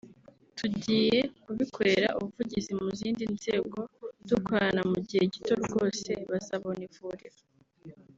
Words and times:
tugiye 0.57 1.17
kubikorera 1.43 2.07
ubuvugizi 2.17 2.71
mu 2.79 2.89
zindi 2.99 3.23
nzego 3.35 3.79
dukorana 4.29 4.81
mu 4.91 4.97
gihe 5.07 5.23
gito 5.33 5.53
rwose 5.65 6.09
bazabona 6.31 6.81
ivuriro” 6.89 7.39